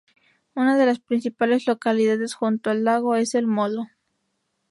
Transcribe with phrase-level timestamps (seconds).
[0.55, 3.83] Una de las principales localidades junto al lago es El Molo.